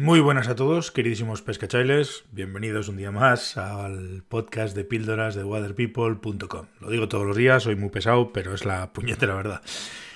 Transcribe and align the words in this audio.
Muy 0.00 0.20
buenas 0.20 0.46
a 0.46 0.54
todos, 0.54 0.92
queridísimos 0.92 1.42
pescachailes. 1.42 2.22
Bienvenidos 2.30 2.86
un 2.86 2.96
día 2.96 3.10
más 3.10 3.56
al 3.56 4.22
podcast 4.28 4.76
de 4.76 4.84
píldoras 4.84 5.34
de 5.34 5.42
waterpeople.com. 5.42 6.66
Lo 6.78 6.90
digo 6.90 7.08
todos 7.08 7.26
los 7.26 7.36
días, 7.36 7.64
soy 7.64 7.74
muy 7.74 7.88
pesado, 7.88 8.32
pero 8.32 8.54
es 8.54 8.64
la 8.64 8.92
puñetera 8.92 9.34
verdad. 9.34 9.60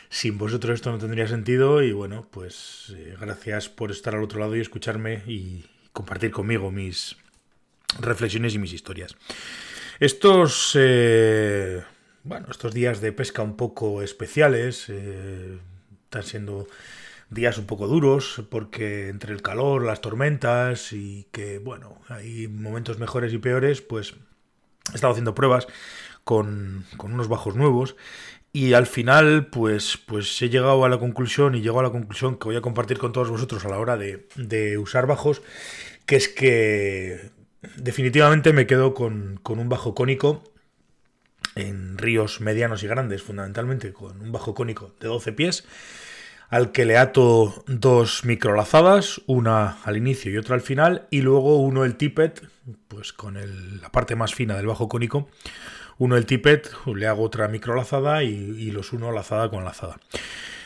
Sin 0.09 0.39
vosotros 0.39 0.75
esto 0.75 0.93
no 0.93 0.99
tendría 0.99 1.27
sentido 1.27 1.83
y 1.83 1.91
bueno, 1.91 2.29
pues 2.31 2.95
eh, 2.97 3.17
gracias 3.21 3.69
por 3.69 3.91
estar 3.91 4.15
al 4.15 4.23
otro 4.23 4.39
lado 4.39 4.55
y 4.55 4.61
escucharme 4.61 5.25
y 5.27 5.65
compartir 5.93 6.31
conmigo 6.31 6.71
mis 6.71 7.17
reflexiones 7.99 8.55
y 8.55 8.61
mis 8.61 8.73
historias. 8.73 9.17
Estos, 9.99 10.79
eh, 10.79 11.83
bueno, 12.23 12.47
estos 12.53 12.73
días 12.73 13.01
de 13.01 13.11
pesca 13.11 13.43
un 13.43 13.57
poco 13.57 14.01
especiales 14.01 14.85
eh, 14.91 15.59
están 16.05 16.23
siendo 16.23 16.69
días 17.33 17.59
un 17.59 17.67
poco 17.67 17.87
duros 17.87 18.43
porque 18.51 19.09
entre 19.09 19.33
el 19.33 19.43
calor, 19.43 19.85
las 19.85 20.01
tormentas 20.01 20.93
y 20.93 21.27
que, 21.33 21.59
bueno, 21.59 22.01
hay 22.09 22.49
momentos 22.49 22.99
mejores 22.99 23.33
y 23.33 23.39
peores, 23.39 23.81
pues 23.81 24.15
he 24.93 24.95
estado 24.95 25.13
haciendo 25.13 25.35
pruebas 25.35 25.67
con, 26.25 26.85
unos 27.03 27.29
bajos 27.29 27.57
nuevos 27.57 27.97
y 28.53 28.75
al 28.75 28.87
final, 28.87 29.47
pues, 29.47 29.99
pues 30.07 30.41
he 30.43 30.51
llegado 30.51 30.85
a 30.85 30.89
la 30.89 30.99
conclusión 30.99 31.55
y 31.55 31.63
llego 31.63 31.81
a 31.81 31.83
la 31.83 31.91
conclusión 31.91 32.39
que 32.39 32.45
voy 32.45 32.57
a 32.57 32.61
compartir 32.61 32.99
con 32.99 33.13
todos 33.13 33.31
vosotros 33.31 33.65
a 33.65 33.69
la 33.69 33.79
hora 33.79 33.97
de, 33.97 34.29
de 34.37 34.77
usar 34.77 35.07
bajos, 35.07 35.43
que 36.05 36.17
es 36.17 36.29
que 36.29 37.31
definitivamente 37.77 38.53
me 38.53 38.67
quedo 38.67 38.93
con, 38.93 39.41
con 39.43 39.59
un 39.59 39.71
bajo 39.71 39.95
cónico 39.95 40.43
en 41.55 41.97
ríos 41.97 42.41
medianos 42.41 42.83
y 42.83 42.89
grandes, 42.89 43.23
fundamentalmente 43.23 43.93
con 43.93 44.21
un 44.21 44.33
bajo 44.33 44.55
cónico 44.55 44.95
de 45.01 45.09
12 45.09 45.33
pies 45.33 45.65
al 46.53 46.71
que 46.71 46.85
le 46.85 46.99
ato 46.99 47.65
dos 47.67 48.27
microlazadas, 48.27 49.23
una 49.27 49.79
al 49.85 49.97
inicio 49.97 50.31
y 50.31 50.37
otra 50.37 50.55
al 50.55 50.61
final, 50.61 51.07
y 51.09 51.23
luego 51.23 51.57
uno 51.57 51.87
el 51.87 51.97
tippet, 51.97 52.47
pues 52.89 53.15
con 53.15 53.39
la 53.81 53.91
parte 53.91 54.17
más 54.17 54.35
fina 54.35 54.55
del 54.55 54.67
bajo 54.67 54.87
cónico, 54.87 55.31
uno 55.97 56.19
el 56.19 56.27
tippet, 56.27 56.71
le 56.95 57.07
hago 57.07 57.23
otra 57.23 57.49
microlazada 57.49 58.23
y, 58.23 58.29
y 58.29 58.71
los 58.71 58.93
uno 58.93 59.13
lazada 59.13 59.49
con 59.49 59.65
lazada. 59.65 59.97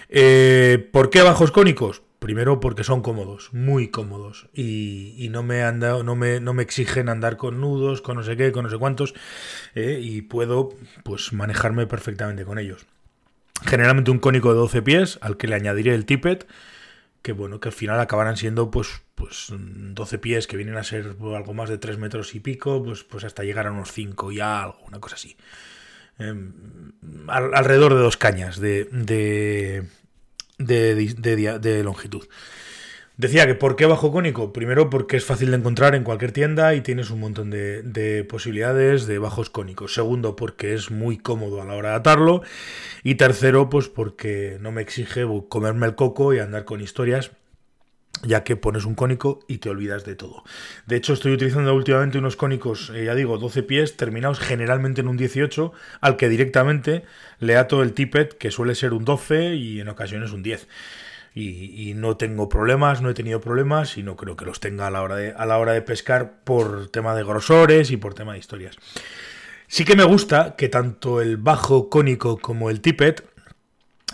Eh, 0.08 0.88
¿Por 0.92 1.08
qué 1.08 1.22
bajos 1.22 1.52
cónicos? 1.52 2.03
Primero 2.19 2.58
porque 2.58 2.82
son 2.82 3.00
cómodos, 3.00 3.50
muy 3.53 3.86
cómodos, 3.86 4.48
y, 4.53 5.28
no, 5.30 5.44
me 5.44 5.62
no, 5.70 6.16
me, 6.16 6.62
exigen 6.62 7.08
andar 7.08 7.36
con 7.36 7.60
nudos, 7.60 8.03
con 8.03 8.16
no 8.16 8.25
sé 8.25 8.36
qué, 8.36 8.50
con 8.50 8.64
no 8.64 8.70
sé 8.70 8.78
cuántos, 8.78 9.14
eh, 9.77 10.00
y 10.03 10.22
puedo 10.22 10.70
pues 11.05 11.32
manejarme 11.32 11.86
perfectamente 11.86 12.44
con 12.44 12.58
ellos 12.58 12.88
generalmente 13.64 14.10
un 14.10 14.18
cónico 14.18 14.50
de 14.50 14.58
12 14.58 14.82
pies 14.82 15.18
al 15.20 15.36
que 15.36 15.46
le 15.46 15.54
añadiré 15.54 15.94
el 15.94 16.04
tippet 16.04 16.46
que 17.26 17.32
bueno, 17.32 17.58
que 17.58 17.70
al 17.70 17.74
final 17.74 17.98
acabarán 17.98 18.36
siendo 18.36 18.70
pues, 18.70 19.02
pues 19.16 19.48
12 19.50 20.18
pies 20.18 20.46
que 20.46 20.56
vienen 20.56 20.76
a 20.76 20.84
ser 20.84 21.16
algo 21.34 21.54
más 21.54 21.68
de 21.68 21.76
3 21.76 21.98
metros 21.98 22.36
y 22.36 22.40
pico, 22.40 22.84
pues, 22.84 23.02
pues 23.02 23.24
hasta 23.24 23.42
llegar 23.42 23.66
a 23.66 23.72
unos 23.72 23.90
5 23.90 24.30
ya, 24.30 24.62
algo, 24.62 24.78
una 24.86 25.00
cosa 25.00 25.16
así. 25.16 25.36
Em, 26.20 26.52
alrededor 27.26 27.94
de 27.94 28.00
dos 28.00 28.16
cañas 28.16 28.60
de, 28.60 28.84
de, 28.92 29.82
de 30.58 31.82
longitud. 31.82 32.28
Decía 33.17 33.47
que 33.47 33.55
¿por 33.55 33.77
qué 33.77 33.86
bajo 33.86 34.12
cónico? 34.12 34.53
Primero 34.53 34.91
porque 34.91 35.17
es 35.17 35.25
fácil 35.25 35.50
de 35.50 35.56
encontrar 35.56 35.95
en 35.95 36.05
cualquier 36.05 36.33
tienda 36.33 36.75
y 36.75 36.83
tienes 36.83 37.09
un 37.09 37.20
montón 37.20 37.48
de, 37.48 38.27
posibilidades 38.28 39.06
de 39.06 39.19
bajos 39.19 39.48
cónicos. 39.48 39.95
Segundo, 39.95 40.36
porque 40.36 40.75
es 40.75 40.91
muy 40.91 41.17
cómodo 41.17 41.62
a 41.62 41.64
la 41.64 41.75
hora 41.75 41.91
de 41.91 41.94
atarlo. 41.97 42.42
Y 43.03 43.14
tercero, 43.14 43.70
pues 43.70 43.89
porque 43.89 44.59
no 44.61 44.70
me 44.70 44.83
exige 44.83 45.25
comerme 45.48 45.87
el 45.87 45.94
coco 45.94 46.34
y 46.34 46.41
andar 46.41 46.67
con 46.67 46.83
historias 46.83 47.31
ya 48.22 48.44
que 48.44 48.56
pones 48.56 48.87
un 48.87 48.94
cónico 48.94 49.41
y 49.47 49.59
te 49.59 49.69
olvidas 49.69 50.05
de 50.05 50.14
todo. 50.14 50.42
De 50.87 50.97
hecho, 50.97 51.12
estoy 51.12 51.33
utilizando 51.33 51.75
últimamente 51.75 52.19
unos 52.19 52.37
cónicos, 52.37 52.91
eh, 52.94 53.05
ya 53.05 53.14
digo, 53.14 53.37
12 53.37 53.62
pies, 53.62 53.97
terminados 53.97 54.41
generalmente 54.41 55.03
en 55.03 55.09
un 55.09 55.19
18, 55.19 55.72
al 56.00 56.16
que 56.16 56.31
directamente 56.31 57.05
le 57.41 57.56
ato 57.56 57.82
el 57.82 57.93
tippet, 57.93 58.37
que 58.38 58.50
suele 58.50 58.75
ser 58.75 58.94
un 58.94 59.05
12 59.05 59.55
y 59.55 59.81
en 59.81 59.88
ocasiones 59.91 60.32
un 60.32 60.43
10 60.43 60.66
y, 61.38 61.92
no 61.94 62.16
tengo 62.16 62.48
problemas, 62.48 63.02
no 63.02 63.10
he 63.10 63.14
tenido 63.14 63.42
problemas 63.42 63.98
y 63.98 64.02
no 64.02 64.16
creo 64.16 64.36
que 64.36 64.47
los 64.47 64.58
tenga 64.58 64.86
a 64.86 64.91
la 64.91 65.02
hora 65.02 65.16
de, 65.16 65.32
a 65.32 65.44
la 65.44 65.58
hora 65.58 65.72
de 65.72 65.82
pescar 65.82 66.41
por 66.44 66.88
tema 66.88 67.14
de 67.14 67.24
grosores 67.24 67.91
y 67.91 67.98
por 67.98 68.14
tema 68.14 68.32
de 68.32 68.38
historias. 68.38 68.76
Sí 69.66 69.84
que 69.84 69.96
me 69.96 70.04
gusta 70.04 70.54
que 70.56 70.70
tanto 70.70 71.20
el 71.20 71.36
bajo 71.36 71.91
cónico 71.91 72.38
como 72.38 72.70
el 72.70 72.80
tippet, 72.80 73.28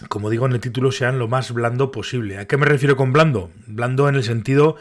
como 0.08 0.30
digo 0.30 0.46
en 0.46 0.52
el 0.52 0.60
título, 0.60 0.90
sean 0.90 1.20
lo 1.20 1.28
más 1.28 1.52
blando 1.52 1.92
posible. 1.92 2.38
¿A 2.38 2.48
qué 2.48 2.56
me 2.56 2.66
refiero 2.66 2.96
con 2.96 3.12
blando? 3.12 3.52
Blando 3.68 4.08
en 4.08 4.16
el 4.16 4.24
sentido 4.24 4.76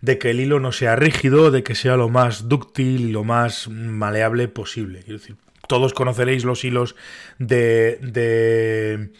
de 0.00 0.18
que 0.18 0.30
el 0.30 0.40
hilo 0.40 0.58
no 0.58 0.72
sea 0.72 0.96
rígido, 0.96 1.52
de 1.52 1.62
que 1.62 1.76
sea 1.76 1.96
lo 1.96 2.08
más 2.08 2.48
dúctil 2.48 3.02
y 3.02 3.12
lo 3.12 3.22
más 3.22 3.68
maleable 3.68 4.48
posible. 4.48 5.04
Quiero 5.04 5.20
decir, 5.20 5.36
todos 5.68 5.94
conoceréis 5.94 6.44
los 6.44 6.64
hilos 6.64 6.96
de, 7.38 7.98
de 8.02 9.12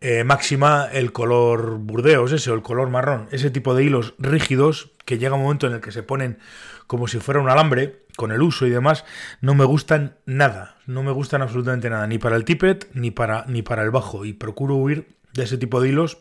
eh, 0.00 0.24
máxima 0.24 0.88
el 0.90 1.12
color 1.12 1.78
burdeos, 1.78 2.32
ese 2.32 2.50
o 2.50 2.54
el 2.54 2.62
color 2.62 2.88
marrón, 2.88 3.28
ese 3.32 3.50
tipo 3.50 3.74
de 3.74 3.84
hilos 3.84 4.14
rígidos 4.18 4.92
que 5.04 5.18
llega 5.18 5.34
un 5.34 5.42
momento 5.42 5.66
en 5.66 5.74
el 5.74 5.80
que 5.80 5.92
se 5.92 6.02
ponen 6.02 6.38
como 6.86 7.06
si 7.06 7.18
fuera 7.18 7.40
un 7.40 7.48
alambre 7.48 8.04
con 8.16 8.32
el 8.32 8.42
uso 8.42 8.66
y 8.66 8.70
demás, 8.70 9.04
no 9.40 9.54
me 9.54 9.64
gustan 9.64 10.16
nada, 10.26 10.76
no 10.86 11.02
me 11.02 11.12
gustan 11.12 11.42
absolutamente 11.42 11.88
nada, 11.88 12.06
ni 12.06 12.18
para 12.18 12.36
el 12.36 12.44
tippet 12.44 12.88
ni 12.94 13.10
para, 13.10 13.44
ni 13.46 13.62
para 13.62 13.82
el 13.82 13.90
bajo. 13.90 14.24
Y 14.24 14.32
procuro 14.32 14.76
huir 14.76 15.16
de 15.32 15.44
ese 15.44 15.56
tipo 15.56 15.80
de 15.80 15.90
hilos 15.90 16.18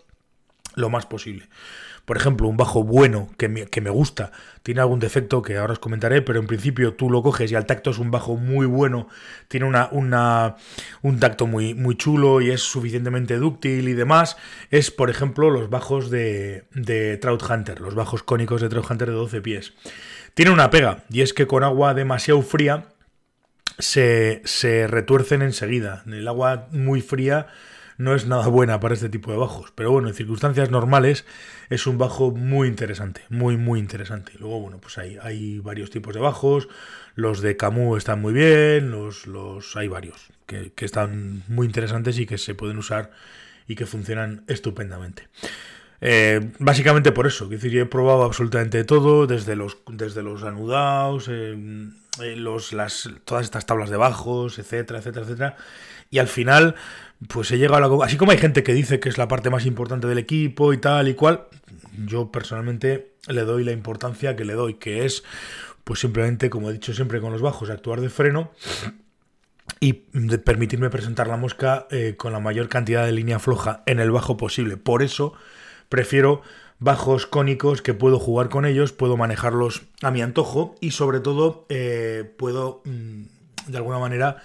lo 0.76 0.90
más 0.90 1.06
posible 1.06 1.50
por 2.10 2.18
ejemplo, 2.18 2.48
un 2.48 2.58
bajo 2.58 2.84
bueno 2.84 3.30
que 3.38 3.50
me, 3.50 3.68
que 3.68 3.82
me, 3.82 3.92
gusta, 3.92 4.32
tiene 4.64 4.82
algún 4.82 5.00
defecto 5.00 5.44
que 5.44 5.58
ahora 5.58 5.74
os 5.74 5.80
comentaré, 5.80 6.24
pero 6.24 6.40
en 6.40 6.48
principio 6.48 6.96
tú 6.96 7.08
lo 7.08 7.22
coges 7.22 7.52
y 7.52 7.56
al 7.56 7.68
tacto 7.68 7.92
es 7.92 8.00
un 8.00 8.10
bajo 8.10 8.36
muy 8.36 8.66
bueno, 8.66 9.08
tiene 9.48 9.68
una, 9.68 9.90
una, 9.92 10.56
un 11.04 11.20
tacto 11.20 11.46
muy, 11.46 11.76
muy 11.76 11.96
chulo 11.96 12.42
y 12.42 12.50
es 12.50 12.62
suficientemente 12.62 13.38
dúctil 13.38 13.88
y 13.88 13.94
demás, 13.94 14.38
es 14.72 14.90
por 14.90 15.12
ejemplo 15.12 15.52
los 15.52 15.70
bajos 15.70 16.10
de, 16.10 16.64
de 16.74 17.18
Trout 17.18 17.44
Hunter, 17.48 17.80
los 17.80 17.94
bajos 17.94 18.24
cónicos 18.24 18.60
de 18.60 18.70
Trout 18.70 18.90
Hunter 18.90 19.10
de 19.10 19.14
12 19.14 19.42
pies. 19.42 19.74
Tiene 20.34 20.50
una 20.50 20.72
pega 20.72 21.04
y 21.12 21.22
es 21.22 21.36
que 21.36 21.46
con 21.46 21.64
agua 21.64 21.94
demasiado 21.94 22.42
fría 22.42 22.88
se, 23.78 24.42
se 24.46 24.88
retuercen 24.88 25.44
enseguida. 25.44 26.02
El 26.08 26.28
agua 26.28 26.70
muy 26.72 27.02
fría 27.02 27.46
no 28.00 28.16
es 28.16 28.26
nada 28.26 28.48
buena 28.48 28.80
para 28.80 28.94
este 28.94 29.10
tipo 29.10 29.30
de 29.30 29.38
bajos. 29.38 29.74
Pero 29.76 29.92
bueno, 29.92 30.08
en 30.08 30.14
circunstancias 30.14 30.72
normales 30.72 31.26
es 31.70 31.86
un 31.86 31.98
bajo 31.98 32.32
muy 32.32 32.70
interesante, 32.70 33.22
muy, 33.30 33.58
muy 33.58 33.78
interesante. 33.78 34.32
Luego, 34.40 34.62
bueno, 34.62 34.80
pues 34.80 34.98
hay, 34.98 35.18
hay 35.22 35.60
varios 35.60 35.90
tipos 35.90 36.14
de 36.16 36.22
bajos. 36.22 36.70
Los 37.16 37.42
de 37.42 37.58
Camus 37.58 37.98
están 37.98 38.22
muy 38.22 38.32
bien, 38.32 38.90
los, 38.90 39.28
los 39.28 39.76
hay 39.76 39.90
varios 39.90 40.30
que, 40.46 40.72
están 40.86 41.44
muy 41.50 41.68
interesantes 41.68 42.18
y 42.20 42.26
que 42.26 42.38
se 42.38 42.56
pueden 42.56 42.78
usar 42.78 43.12
y 43.68 43.76
que 43.76 43.86
funcionan 43.86 44.46
estupendamente. 44.48 45.28
Eh, 46.02 46.52
básicamente 46.60 47.12
por 47.12 47.28
eso, 47.28 47.46
es 47.46 47.50
decir, 47.50 47.72
yo 47.72 47.82
he 47.82 47.86
probado 47.86 48.24
absolutamente 48.24 48.84
todo, 48.84 49.28
desde 49.28 49.56
los, 49.56 49.78
desde 49.92 50.24
los 50.24 50.44
anudados, 50.44 51.28
eh, 51.30 51.58
eh, 52.22 52.36
los, 52.36 52.74
las, 52.74 53.10
todas 53.26 53.46
estas 53.46 53.66
tablas 53.66 53.90
de 53.90 53.98
bajos, 53.98 54.60
etcétera, 54.60 55.00
etcétera, 55.00 55.26
etcétera. 55.26 55.56
Y 56.10 56.20
al 56.20 56.28
final, 56.28 56.76
pues 57.28 57.52
he 57.52 57.58
llegado 57.58 57.84
a 57.84 57.98
la... 57.98 58.06
Así 58.06 58.18
como 58.18 58.32
hay 58.32 58.38
gente 58.38 58.64
que 58.64 58.74
dice 58.74 59.00
que 59.00 59.10
es 59.10 59.18
la 59.18 59.28
parte 59.28 59.50
más 59.50 59.66
importante 59.66 60.08
del 60.08 60.18
equipo 60.18 60.74
y 60.74 60.78
tal 60.78 61.08
y 61.08 61.14
cual, 61.14 61.48
yo 62.06 62.32
personalmente 62.32 63.14
le 63.28 63.42
doy 63.42 63.64
la 63.64 63.72
importancia 63.72 64.36
que 64.36 64.46
le 64.46 64.54
doy, 64.54 64.76
que 64.76 65.06
es, 65.06 65.24
pues 65.84 66.00
simplemente, 66.00 66.50
como 66.50 66.70
he 66.70 66.74
dicho 66.74 66.94
siempre 66.94 67.22
con 67.22 67.32
los 67.32 67.42
bajos, 67.42 67.70
actuar 67.70 68.02
de 68.02 68.10
freno 68.10 68.52
y 69.80 69.94
permitirme 69.94 70.90
presentar 70.90 71.28
la 71.28 71.38
mosca 71.38 71.88
eh, 71.92 72.16
con 72.18 72.34
la 72.34 72.40
mayor 72.40 72.70
cantidad 72.70 73.06
de 73.06 73.12
línea 73.12 73.40
floja 73.40 73.84
en 73.86 74.00
el 74.00 74.12
bajo 74.12 74.36
posible. 74.36 74.78
Por 74.78 75.04
eso 75.04 75.34
prefiero 75.90 76.42
bajos 76.80 77.26
cónicos 77.26 77.82
que 77.82 77.94
puedo 77.94 78.20
jugar 78.20 78.50
con 78.50 78.66
ellos, 78.66 78.94
puedo 78.94 79.18
manejarlos 79.18 79.84
a 80.02 80.12
mi 80.12 80.22
antojo 80.22 80.76
y 80.80 80.92
sobre 80.92 81.20
todo 81.20 81.66
eh, 81.70 82.34
puedo 82.38 82.82
mm, 82.86 83.24
de 83.68 83.78
alguna 83.78 84.00
manera 84.00 84.38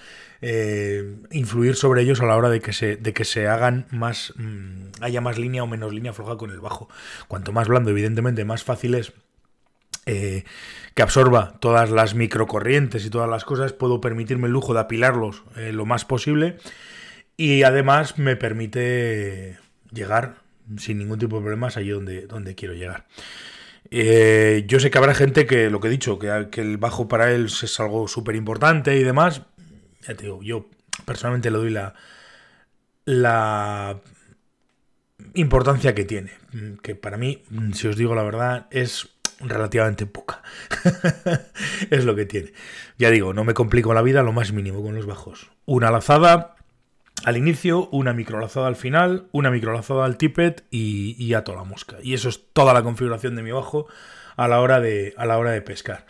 eh, 0.42 1.16
influir 1.30 1.76
sobre 1.76 2.02
ellos 2.02 2.20
a 2.20 2.26
la 2.26 2.36
hora 2.36 2.50
de 2.50 2.60
que 2.60 2.72
se, 2.72 2.96
de 2.96 3.12
que 3.12 3.24
se 3.24 3.46
hagan 3.46 3.86
más, 3.90 4.34
mm, 4.36 4.88
haya 5.00 5.20
más 5.20 5.38
línea 5.38 5.62
o 5.62 5.66
menos 5.66 5.94
línea 5.94 6.12
floja 6.12 6.36
con 6.36 6.50
el 6.50 6.60
bajo. 6.60 6.88
Cuanto 7.28 7.52
más 7.52 7.68
blando, 7.68 7.90
evidentemente, 7.90 8.44
más 8.44 8.64
fácil 8.64 8.94
es 8.94 9.12
eh, 10.06 10.44
que 10.94 11.02
absorba 11.02 11.54
todas 11.60 11.90
las 11.90 12.14
microcorrientes 12.14 13.06
y 13.06 13.10
todas 13.10 13.30
las 13.30 13.44
cosas, 13.44 13.72
puedo 13.72 14.00
permitirme 14.00 14.48
el 14.48 14.52
lujo 14.52 14.74
de 14.74 14.80
apilarlos 14.80 15.44
lo 15.56 15.86
más 15.86 16.04
posible 16.04 16.58
y 17.36 17.62
además 17.62 18.18
me 18.18 18.36
permite 18.36 19.58
llegar 19.90 20.43
sin 20.78 20.98
ningún 20.98 21.18
tipo 21.18 21.36
de 21.36 21.42
problemas 21.42 21.76
allí 21.76 21.90
donde, 21.90 22.26
donde 22.26 22.54
quiero 22.54 22.74
llegar. 22.74 23.06
yo 23.90 24.80
sé 24.80 24.90
que 24.90 24.98
habrá 24.98 25.14
gente 25.14 25.46
que, 25.46 25.70
lo 25.70 25.80
que 25.80 25.88
he 25.88 25.90
dicho, 25.90 26.18
que, 26.18 26.48
que 26.50 26.60
el 26.60 26.78
bajo 26.78 27.08
para 27.08 27.32
él 27.32 27.46
es 27.46 27.80
algo 27.80 28.08
súper 28.08 28.36
importante 28.36 28.96
y 28.96 29.02
demás 29.02 29.42
ya 30.06 30.14
te 30.14 30.24
digo, 30.24 30.42
yo 30.42 30.66
personalmente 31.04 31.50
le 31.50 31.58
doy 31.58 31.70
la, 31.70 31.94
la 33.04 34.00
importancia 35.34 35.94
que 35.94 36.04
tiene. 36.04 36.32
Que 36.82 36.94
para 36.94 37.16
mí, 37.16 37.42
si 37.72 37.88
os 37.88 37.96
digo 37.96 38.14
la 38.14 38.22
verdad, 38.22 38.66
es 38.70 39.08
relativamente 39.40 40.06
poca. 40.06 40.42
es 41.90 42.04
lo 42.04 42.14
que 42.14 42.26
tiene. 42.26 42.52
Ya 42.98 43.10
digo, 43.10 43.32
no 43.32 43.44
me 43.44 43.54
complico 43.54 43.94
la 43.94 44.02
vida 44.02 44.22
lo 44.22 44.32
más 44.32 44.52
mínimo 44.52 44.82
con 44.82 44.94
los 44.94 45.06
bajos. 45.06 45.50
Una 45.64 45.90
lazada 45.90 46.54
al 47.24 47.36
inicio, 47.36 47.88
una 47.90 48.12
microlazada 48.12 48.66
al 48.66 48.76
final, 48.76 49.28
una 49.32 49.50
microlazada 49.50 50.04
al 50.04 50.18
tippet 50.18 50.64
y, 50.70 51.16
y 51.18 51.34
a 51.34 51.42
toda 51.42 51.58
la 51.58 51.64
mosca. 51.64 51.96
Y 52.02 52.14
eso 52.14 52.28
es 52.28 52.52
toda 52.52 52.74
la 52.74 52.82
configuración 52.82 53.34
de 53.34 53.42
mi 53.42 53.50
bajo 53.50 53.86
a 54.36 54.48
la 54.48 54.60
hora 54.60 54.80
de, 54.80 55.14
a 55.16 55.26
la 55.26 55.38
hora 55.38 55.50
de 55.52 55.62
pescar. 55.62 56.06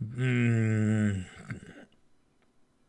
Mm, 0.00 1.24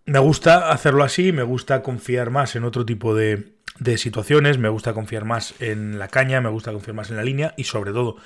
me 0.06 0.20
gusta 0.20 0.72
hacerlo 0.72 1.04
así, 1.04 1.32
me 1.32 1.44
gusta 1.44 1.82
confiar 1.82 2.30
más 2.30 2.56
en 2.56 2.64
otro 2.64 2.86
tipo 2.86 3.16
de, 3.16 3.54
de 3.80 3.98
situaciones, 3.98 4.58
me 4.58 4.70
gusta 4.70 4.94
confiar 4.94 5.26
más 5.26 5.54
en 5.60 6.00
la 6.00 6.08
caña, 6.08 6.42
me 6.42 6.50
gusta 6.50 6.72
confiar 6.72 6.96
más 6.96 7.10
en 7.10 7.18
la 7.18 7.24
línea 7.24 7.54
y 7.58 7.66
sobre 7.66 7.92
todo 7.92 8.18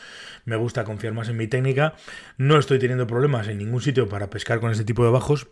me 0.45 0.55
gusta 0.55 0.83
confiar 0.83 1.13
más 1.13 1.29
en 1.29 1.37
mi 1.37 1.47
técnica. 1.47 1.93
No 2.37 2.57
estoy 2.57 2.79
teniendo 2.79 3.07
problemas 3.07 3.47
en 3.47 3.57
ningún 3.57 3.81
sitio 3.81 4.07
para 4.07 4.29
pescar 4.29 4.59
con 4.59 4.71
este 4.71 4.85
tipo 4.85 5.03
de 5.03 5.11
bajos 5.11 5.47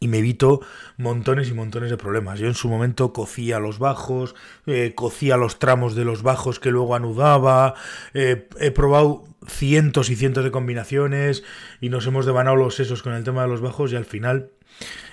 y 0.00 0.08
me 0.08 0.18
evito 0.18 0.60
montones 0.96 1.48
y 1.48 1.54
montones 1.54 1.90
de 1.90 1.96
problemas. 1.96 2.38
Yo 2.38 2.46
en 2.46 2.54
su 2.54 2.68
momento 2.68 3.12
cocía 3.12 3.58
los 3.58 3.78
bajos, 3.78 4.34
eh, 4.66 4.92
cocía 4.94 5.36
los 5.36 5.58
tramos 5.58 5.94
de 5.94 6.04
los 6.04 6.22
bajos 6.22 6.60
que 6.60 6.70
luego 6.70 6.94
anudaba, 6.94 7.74
eh, 8.12 8.48
he 8.60 8.70
probado 8.70 9.24
cientos 9.46 10.10
y 10.10 10.16
cientos 10.16 10.44
de 10.44 10.50
combinaciones 10.50 11.44
y 11.80 11.90
nos 11.90 12.06
hemos 12.06 12.26
devanado 12.26 12.56
los 12.56 12.74
sesos 12.74 13.02
con 13.02 13.12
el 13.12 13.24
tema 13.24 13.42
de 13.42 13.48
los 13.48 13.60
bajos 13.60 13.92
y 13.92 13.96
al 13.96 14.06
final 14.06 14.50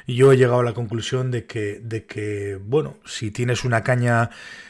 yo 0.08 0.32
he 0.32 0.38
llegado 0.38 0.62
a 0.62 0.64
la 0.64 0.74
conclusión 0.74 1.32
de 1.32 1.46
que, 1.46 1.80
de 1.82 2.06
que 2.06 2.58
bueno, 2.62 2.98
si 3.06 3.32
tienes 3.32 3.64
una 3.64 3.84
caña 3.84 4.30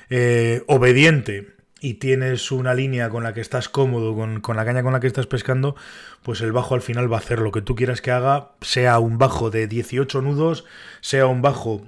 eh, 0.10 0.64
obediente 0.68 1.56
y 1.82 1.96
tienes 1.96 2.52
una 2.52 2.76
línea 2.76 3.10
con 3.10 3.24
la 3.24 3.34
que 3.34 3.42
estás 3.42 3.68
cómodo, 3.68 4.16
con, 4.16 4.56
la 4.56 4.66
caña 4.66 4.84
con 4.84 4.94
la 4.94 5.00
que 5.00 5.08
estás 5.08 5.26
pescando, 5.26 5.76
pues 6.22 6.42
el 6.42 6.52
bajo 6.52 6.76
al 6.76 6.82
final 6.82 7.12
va 7.12 7.18
a 7.18 7.20
hacer 7.20 7.40
lo 7.40 7.52
que 7.52 7.64
tú 7.64 7.76
quieras 7.76 8.02
que 8.02 8.12
haga, 8.12 8.52
sea 8.62 9.00
un 9.00 9.18
bajo 9.18 9.50
de 9.50 9.68
18 9.68 10.22
nudos, 10.22 10.64
sea 11.02 11.26
un 11.26 11.42
bajo 11.42 11.82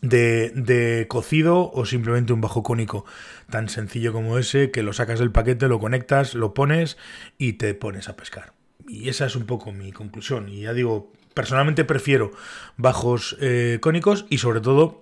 de, 0.00 0.50
de, 0.54 1.06
cocido 1.08 1.70
o 1.70 1.84
simplemente 1.84 2.32
un 2.32 2.40
bajo 2.40 2.62
cónico 2.62 3.04
tan 3.50 3.68
sencillo 3.68 4.14
como 4.14 4.38
ese 4.38 4.70
que 4.70 4.82
lo 4.82 4.94
sacas 4.94 5.18
del 5.18 5.30
paquete, 5.30 5.68
lo 5.68 5.78
conectas, 5.78 6.34
lo 6.34 6.54
pones 6.54 6.96
y 7.36 7.54
te 7.54 7.74
pones 7.74 8.08
a 8.08 8.16
pescar. 8.16 8.54
Y 8.88 9.10
esa 9.10 9.26
es 9.26 9.36
un 9.36 9.44
poco 9.44 9.72
mi 9.72 9.92
conclusión. 9.92 10.48
Y 10.48 10.62
ya 10.62 10.72
digo, 10.72 11.12
personalmente 11.34 11.84
prefiero 11.84 12.32
bajos 12.78 13.36
eh, 13.40 13.78
cónicos 13.80 14.24
y 14.30 14.38
sobre 14.38 14.60
todo 14.60 15.01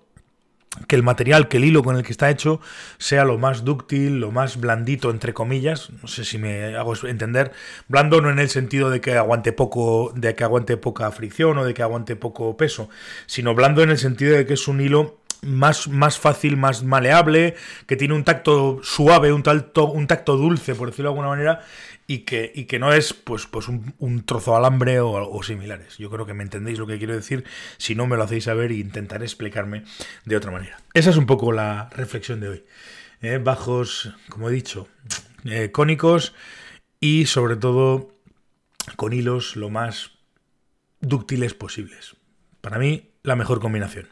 que 0.86 0.96
el 0.96 1.02
material, 1.02 1.48
que 1.48 1.56
el 1.56 1.64
hilo 1.64 1.82
con 1.82 1.96
el 1.96 2.04
que 2.04 2.12
está 2.12 2.30
hecho 2.30 2.60
sea 2.98 3.24
lo 3.24 3.38
más 3.38 3.64
dúctil, 3.64 4.20
lo 4.20 4.30
más 4.30 4.58
blandito, 4.58 5.10
entre 5.10 5.34
comillas, 5.34 5.90
no 6.00 6.08
sé 6.08 6.24
si 6.24 6.38
me 6.38 6.76
hago 6.76 6.94
entender, 7.06 7.52
blando 7.88 8.20
no 8.20 8.30
en 8.30 8.38
el 8.38 8.48
sentido 8.48 8.88
de 8.88 9.00
que 9.00 9.16
aguante 9.16 9.52
poco, 9.52 10.12
de 10.14 10.34
que 10.36 10.44
aguante 10.44 10.76
poca 10.76 11.10
fricción 11.10 11.58
o 11.58 11.64
de 11.64 11.74
que 11.74 11.82
aguante 11.82 12.14
poco 12.14 12.56
peso, 12.56 12.88
sino 13.26 13.54
blando 13.54 13.82
en 13.82 13.90
el 13.90 13.98
sentido 13.98 14.36
de 14.36 14.46
que 14.46 14.54
es 14.54 14.68
un 14.68 14.80
hilo 14.80 15.19
más, 15.42 15.88
más 15.88 16.18
fácil, 16.18 16.56
más 16.56 16.84
maleable, 16.84 17.54
que 17.86 17.96
tiene 17.96 18.14
un 18.14 18.24
tacto 18.24 18.80
suave, 18.82 19.32
un, 19.32 19.42
un 19.46 20.06
tacto 20.06 20.36
dulce, 20.36 20.74
por 20.74 20.90
decirlo 20.90 21.10
de 21.10 21.12
alguna 21.12 21.28
manera, 21.28 21.60
y 22.06 22.20
que, 22.20 22.50
y 22.54 22.64
que 22.64 22.78
no 22.78 22.92
es 22.92 23.12
pues, 23.14 23.46
pues 23.46 23.68
un, 23.68 24.22
trozo 24.24 24.50
de 24.52 24.56
alambre 24.56 25.00
o, 25.00 25.42
similares. 25.42 25.96
Yo 25.98 26.10
creo 26.10 26.26
que 26.26 26.34
me 26.34 26.42
entendéis 26.42 26.78
lo 26.78 26.86
que 26.86 26.98
quiero 26.98 27.14
decir. 27.14 27.44
Si 27.78 27.94
no, 27.94 28.06
me 28.06 28.16
lo 28.16 28.24
hacéis 28.24 28.44
saber 28.44 28.72
e 28.72 28.76
intentaré 28.76 29.24
explicarme 29.24 29.84
de 30.24 30.36
otra 30.36 30.50
manera. 30.50 30.80
Esa 30.92 31.10
es 31.10 31.16
un 31.16 31.26
poco 31.26 31.52
la 31.52 31.88
reflexión 31.90 32.40
de 32.40 32.48
hoy. 32.48 32.64
¿eh? 33.22 33.38
bajos, 33.38 34.12
como 34.28 34.48
he 34.48 34.52
dicho, 34.52 34.88
eh, 35.44 35.70
cónicos 35.70 36.34
y 36.98 37.26
sobre 37.26 37.56
todo 37.56 38.16
con 38.96 39.12
hilos 39.12 39.56
lo 39.56 39.70
más 39.70 40.12
dúctiles 41.00 41.54
posibles. 41.54 42.16
Para 42.60 42.78
mí, 42.78 43.10
la 43.22 43.36
mejor 43.36 43.60
combinación. 43.60 44.08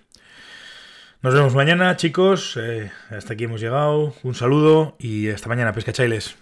Nos 1.20 1.35
vemos 1.35 1.55
mañana, 1.56 1.97
chicos. 1.97 2.56
Eh, 2.56 2.93
hasta 3.11 3.35
aquí 3.35 3.44
hemos 3.44 3.61
llegado. 3.61 4.15
Un 4.23 4.37
saludo 4.37 4.94
y 5.00 5.29
hasta 5.31 5.49
mañana, 5.49 5.73
pescachailes. 5.73 6.37